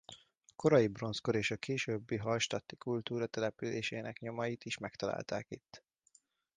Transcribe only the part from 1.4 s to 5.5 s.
a későbbi hallstatti kultúra településének nyomait is megtalálták